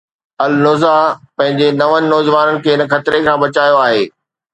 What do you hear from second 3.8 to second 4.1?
آهي.